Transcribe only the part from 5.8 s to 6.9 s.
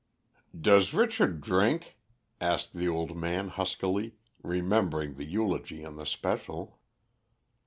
on the Special.